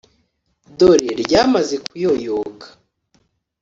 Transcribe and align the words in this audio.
dore 0.77 1.09
ryamaze 1.21 1.75
kuyoyoka! 1.85 2.67